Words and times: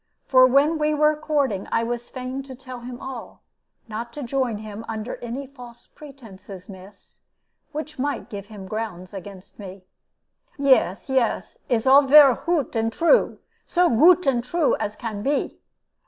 For 0.25 0.47
when 0.47 0.79
we 0.79 0.95
were 0.95 1.15
courting 1.15 1.67
I 1.71 1.83
was 1.83 2.09
fain 2.09 2.41
to 2.49 2.55
tell 2.55 2.79
him 2.79 2.99
all, 2.99 3.43
not 3.87 4.11
to 4.13 4.23
join 4.23 4.57
him 4.57 4.83
under 4.87 5.17
any 5.17 5.45
false 5.45 5.85
pretenses, 5.85 6.67
miss, 6.67 7.19
which 7.71 7.99
might 7.99 8.27
give 8.27 8.47
him 8.47 8.67
grounds 8.67 9.13
against 9.13 9.59
me." 9.59 9.83
"Yes, 10.57 11.07
yes, 11.07 11.59
it 11.69 11.75
is 11.75 11.85
all 11.85 12.01
vere 12.01 12.33
goot 12.33 12.75
and 12.75 12.91
true 12.91 13.37
so 13.63 13.89
goot 13.91 14.25
and 14.25 14.43
true 14.43 14.75
as 14.77 14.95
can 14.95 15.21
be." 15.21 15.59